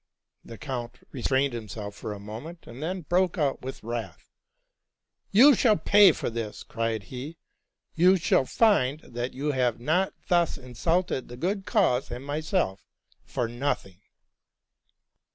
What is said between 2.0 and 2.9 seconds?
a moment, and